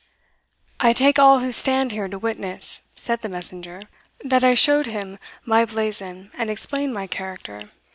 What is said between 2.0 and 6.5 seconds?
to witness," said the messenger, "that I showed him my blazon, and